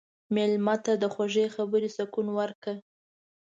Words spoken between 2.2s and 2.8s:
ورکړه.